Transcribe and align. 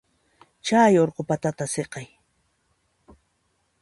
Chay 0.65 0.93
urqu 1.03 1.21
patata 1.29 1.65
siqay. 1.73 2.07